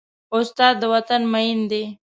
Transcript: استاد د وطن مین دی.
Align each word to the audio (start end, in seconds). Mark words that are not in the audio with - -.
استاد 0.35 0.75
د 0.81 0.83
وطن 0.93 1.21
مین 1.33 1.59
دی. 1.71 1.83